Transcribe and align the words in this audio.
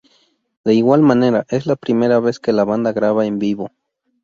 De 0.63 0.73
igual 0.73 1.01
manera, 1.03 1.45
es 1.47 1.67
la 1.67 1.75
primera 1.75 2.19
vez 2.19 2.39
que 2.39 2.53
la 2.53 2.63
banda 2.63 2.91
graba 2.91 3.27
en 3.27 3.37
vivo. 3.37 3.69